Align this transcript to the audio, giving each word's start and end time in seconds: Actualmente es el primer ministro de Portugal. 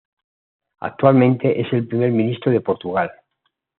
Actualmente 0.79 1.61
es 1.61 1.71
el 1.73 1.87
primer 1.87 2.09
ministro 2.09 2.51
de 2.51 2.61
Portugal. 2.61 3.11